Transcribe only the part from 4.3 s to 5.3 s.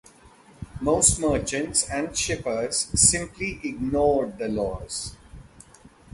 the laws.